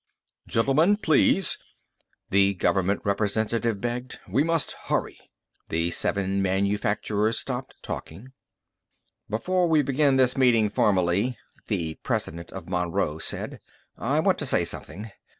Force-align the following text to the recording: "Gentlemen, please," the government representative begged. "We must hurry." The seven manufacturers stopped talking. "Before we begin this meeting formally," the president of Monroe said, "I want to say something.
"Gentlemen, 0.47 0.97
please," 0.97 1.59
the 2.31 2.55
government 2.55 3.01
representative 3.03 3.79
begged. 3.79 4.19
"We 4.27 4.43
must 4.43 4.71
hurry." 4.85 5.19
The 5.69 5.91
seven 5.91 6.41
manufacturers 6.41 7.37
stopped 7.37 7.75
talking. 7.83 8.31
"Before 9.29 9.67
we 9.69 9.83
begin 9.83 10.15
this 10.15 10.35
meeting 10.35 10.69
formally," 10.69 11.37
the 11.67 11.99
president 12.01 12.51
of 12.51 12.67
Monroe 12.67 13.19
said, 13.19 13.61
"I 13.95 14.19
want 14.21 14.39
to 14.39 14.47
say 14.47 14.65
something. 14.65 15.11